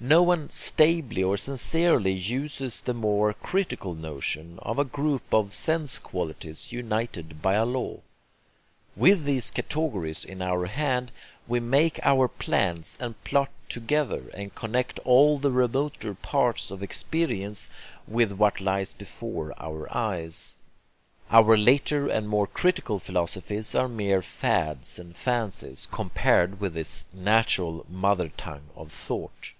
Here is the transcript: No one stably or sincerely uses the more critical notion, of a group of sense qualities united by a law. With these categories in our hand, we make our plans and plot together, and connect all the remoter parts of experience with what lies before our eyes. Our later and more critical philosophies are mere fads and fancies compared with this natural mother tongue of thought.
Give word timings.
No 0.00 0.22
one 0.22 0.48
stably 0.48 1.24
or 1.24 1.36
sincerely 1.36 2.12
uses 2.12 2.80
the 2.82 2.94
more 2.94 3.34
critical 3.34 3.96
notion, 3.96 4.60
of 4.62 4.78
a 4.78 4.84
group 4.84 5.34
of 5.34 5.52
sense 5.52 5.98
qualities 5.98 6.70
united 6.70 7.42
by 7.42 7.54
a 7.54 7.64
law. 7.64 7.98
With 8.94 9.24
these 9.24 9.50
categories 9.50 10.24
in 10.24 10.40
our 10.40 10.66
hand, 10.66 11.10
we 11.48 11.58
make 11.58 11.98
our 12.04 12.28
plans 12.28 12.96
and 13.00 13.20
plot 13.24 13.48
together, 13.68 14.30
and 14.34 14.54
connect 14.54 15.00
all 15.00 15.36
the 15.40 15.50
remoter 15.50 16.14
parts 16.14 16.70
of 16.70 16.80
experience 16.80 17.68
with 18.06 18.30
what 18.30 18.60
lies 18.60 18.92
before 18.92 19.52
our 19.60 19.92
eyes. 19.92 20.54
Our 21.28 21.56
later 21.56 22.06
and 22.06 22.28
more 22.28 22.46
critical 22.46 23.00
philosophies 23.00 23.74
are 23.74 23.88
mere 23.88 24.22
fads 24.22 25.00
and 25.00 25.16
fancies 25.16 25.88
compared 25.90 26.60
with 26.60 26.74
this 26.74 27.04
natural 27.12 27.84
mother 27.90 28.28
tongue 28.36 28.70
of 28.76 28.92
thought. 28.92 29.54